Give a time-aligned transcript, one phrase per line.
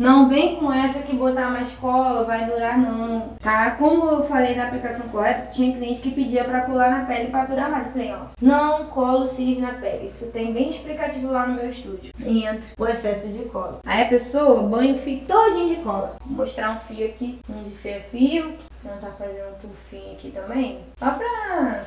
[0.00, 3.72] Não vem com essa que botar mais cola vai durar não, tá?
[3.72, 7.44] Como eu falei da aplicação correta, tinha cliente que pedia para colar na pele para
[7.44, 7.84] durar mais.
[7.88, 10.06] Eu falei, ó, não colo cílios na pele.
[10.06, 12.14] Isso tem bem explicativo lá no meu estúdio.
[12.18, 13.80] Entra o excesso de cola.
[13.84, 16.16] Aí a pessoa banha o fio todinho de cola.
[16.24, 20.30] Vou mostrar um fio aqui, um fio é fio, não tá fazendo um tufinho aqui
[20.30, 20.80] também.
[20.98, 21.84] Só pra,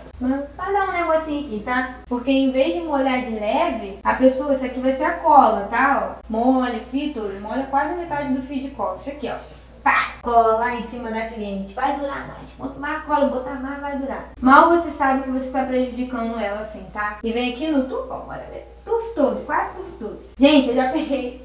[0.56, 2.00] pra dar um negocinho aqui, tá?
[2.08, 5.68] Porque em vez de molhar de leve, a pessoa, isso aqui vai ser a cola,
[5.70, 6.18] tá?
[6.20, 8.98] Ó, molha, fio todo, molha quase metade do fio de cola.
[8.98, 9.38] Isso aqui, ó.
[9.84, 11.74] Pá, cola em cima da cliente.
[11.74, 12.54] Vai durar mais.
[12.58, 14.32] Quanto mais cola botar, mais vai durar.
[14.40, 17.18] Mal você sabe que você tá prejudicando ela assim, tá?
[17.22, 18.74] E vem aqui no bora ver.
[18.86, 20.20] Tufo todo, quase tufo todo.
[20.38, 21.43] Gente, eu já peguei.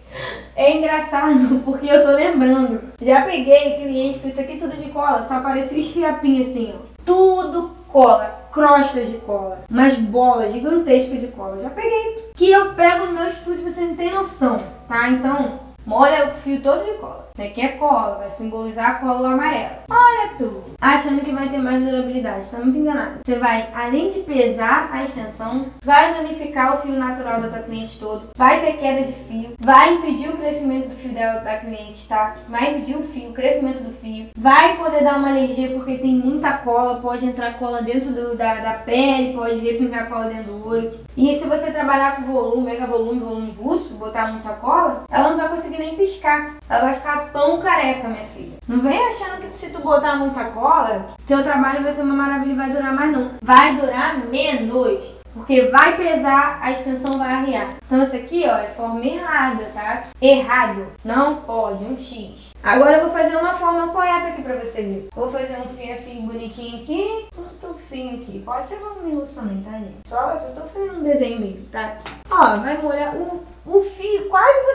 [0.58, 2.80] É engraçado porque eu tô lembrando.
[3.00, 6.88] Já peguei cliente com isso aqui tudo de cola, só apareceu esfiapinho assim, ó.
[7.06, 11.60] Tudo cola, crostas de cola, umas bolas gigantescas de cola.
[11.62, 12.32] Já peguei.
[12.34, 14.56] Que eu pego no meu estúdio, você não tem noção,
[14.88, 15.08] tá?
[15.10, 17.28] Então, molha o fio todo de cola.
[17.34, 19.84] Isso aqui é cola, vai simbolizar a cola amarela.
[19.88, 20.64] Olha tudo.
[20.80, 23.20] Achando que vai ter mais durabilidade, está muito enganado.
[23.24, 27.98] Você vai, além de pesar a extensão, vai danificar o fio natural da tua cliente
[27.98, 32.06] todo, vai ter queda de fio, vai impedir o crescimento do fio dela da cliente,
[32.08, 32.34] tá?
[32.48, 36.14] Vai impedir o fio, o crescimento do fio, vai poder dar uma alergia porque tem
[36.14, 40.68] muita cola, pode entrar cola dentro do, da, da pele, pode repingar cola dentro do
[40.68, 40.92] olho.
[41.16, 45.36] E se você trabalhar com volume, mega volume, volume busto, botar muita cola, ela não
[45.36, 46.56] vai conseguir nem piscar.
[46.68, 48.58] Ela vai ficar pão careca, minha filha.
[48.66, 52.52] Não vem achando que se tu botar muita cola, teu trabalho vai ser uma maravilha
[52.52, 53.30] e vai durar mais não.
[53.42, 55.18] Vai durar menos.
[55.34, 57.74] Porque vai pesar, a extensão vai arriar.
[57.86, 60.04] Então isso aqui, ó, é forma errada, tá?
[60.20, 60.86] Errado.
[61.04, 62.52] Não pode, um X.
[62.62, 65.08] Agora eu vou fazer uma forma correta aqui pra você ver.
[65.14, 67.26] Vou fazer um fio fio bonitinho aqui.
[67.38, 68.42] Um fio aqui.
[68.44, 69.96] Pode ser volume russo também, tá, gente?
[70.08, 71.98] Só eu tô fazendo um desenho mesmo, tá?
[72.30, 74.66] Ó, vai molhar o, o fio, quase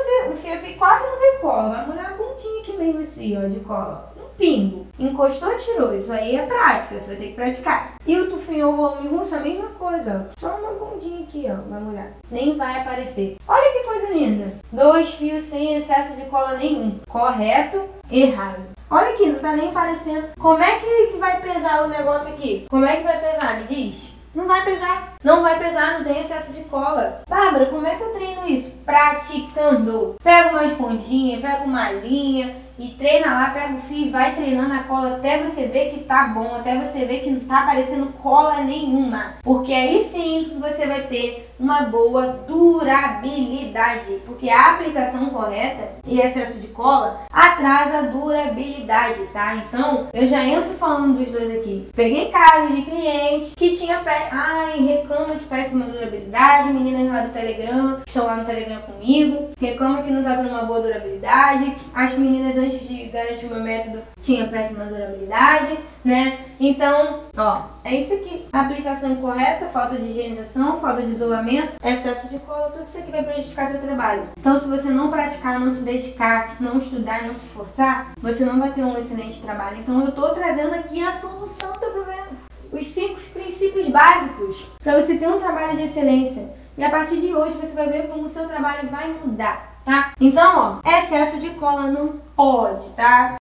[0.53, 1.79] a fio quase não vê cola.
[1.79, 4.87] A pontinha aqui mesmo assim, ó, de cola pingo.
[4.99, 5.95] Encostou, tirou.
[5.95, 7.93] Isso aí é prática, você ter que praticar.
[8.05, 10.29] E o tufinho ou volume russo, a mesma coisa.
[10.29, 10.39] Ó.
[10.39, 11.69] Só uma bundinha aqui, ó.
[11.69, 12.11] Vai molhar.
[12.29, 13.37] Nem vai aparecer.
[13.47, 14.53] Olha que coisa linda.
[14.71, 16.99] Dois fios sem excesso de cola nenhum.
[17.07, 18.61] Correto, errado.
[18.89, 20.27] Olha aqui, não tá nem aparecendo.
[20.37, 22.65] Como é que vai pesar o negócio aqui?
[22.69, 23.59] Como é que vai pesar?
[23.59, 24.13] Me diz.
[24.35, 25.13] Não vai pesar.
[25.23, 27.21] Não vai pesar, não tem excesso de cola.
[27.29, 28.72] Bárbara, como é que eu treino isso?
[28.93, 30.17] Praticando.
[30.23, 34.73] Pega uma esponjinha, pega uma linha, e treina lá, pega o fio e vai treinando
[34.73, 38.13] a cola até você ver que tá bom, até você ver que não tá aparecendo
[38.13, 39.33] cola nenhuma.
[39.43, 44.19] Porque aí sim você vai ter uma boa durabilidade.
[44.25, 49.55] Porque a aplicação correta e excesso de cola atrasa a durabilidade, tá?
[49.55, 51.87] Então, eu já entro falando dos dois aqui.
[51.95, 54.29] Peguei casos de clientes que tinha pé.
[54.31, 60.01] Ai, reclama de péssima durabilidade, meninas lá do Telegram, estão lá no Telegram comigo, reclama
[60.01, 61.75] que não tá dando uma boa durabilidade.
[61.93, 66.39] As meninas antes de garantir meu método tinha péssima durabilidade, né?
[66.59, 68.45] Então, ó, é isso aqui.
[68.53, 73.23] Aplicação incorreta, falta de higienização, falta de isolamento, excesso de cola, tudo isso aqui vai
[73.23, 74.29] prejudicar seu trabalho.
[74.39, 78.59] Então, se você não praticar, não se dedicar, não estudar, não se esforçar, você não
[78.59, 79.77] vai ter um excelente trabalho.
[79.79, 82.27] Então, eu tô trazendo aqui a solução do problema.
[82.71, 86.49] Os cinco princípios básicos para você ter um trabalho de excelência.
[86.75, 90.13] E a partir de hoje você vai ver como o seu trabalho vai mudar tá?
[90.19, 93.35] Então, ó, excesso de cola não pode, tá?